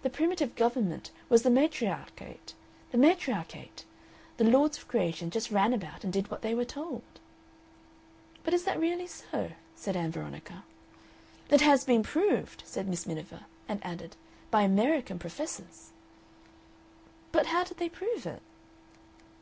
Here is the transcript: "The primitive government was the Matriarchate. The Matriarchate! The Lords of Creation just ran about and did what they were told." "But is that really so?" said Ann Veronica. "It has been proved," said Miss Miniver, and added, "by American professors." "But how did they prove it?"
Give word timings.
"The 0.00 0.08
primitive 0.08 0.54
government 0.56 1.10
was 1.28 1.42
the 1.42 1.50
Matriarchate. 1.50 2.54
The 2.90 2.96
Matriarchate! 2.96 3.84
The 4.38 4.44
Lords 4.44 4.78
of 4.78 4.88
Creation 4.88 5.28
just 5.28 5.50
ran 5.50 5.74
about 5.74 6.04
and 6.04 6.10
did 6.10 6.30
what 6.30 6.40
they 6.40 6.54
were 6.54 6.64
told." 6.64 7.02
"But 8.44 8.54
is 8.54 8.64
that 8.64 8.80
really 8.80 9.06
so?" 9.06 9.50
said 9.76 9.94
Ann 9.94 10.10
Veronica. 10.10 10.64
"It 11.50 11.60
has 11.60 11.84
been 11.84 12.02
proved," 12.02 12.62
said 12.64 12.88
Miss 12.88 13.04
Miniver, 13.06 13.44
and 13.68 13.84
added, 13.84 14.16
"by 14.50 14.62
American 14.62 15.18
professors." 15.18 15.90
"But 17.30 17.48
how 17.48 17.62
did 17.64 17.76
they 17.76 17.90
prove 17.90 18.24
it?" 18.24 18.40